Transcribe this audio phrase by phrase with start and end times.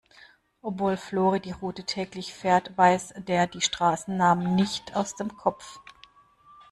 [0.63, 5.79] Obwohl Flori die Route täglich fährt, weiß der die Straßennamen nicht aus dem Kopf.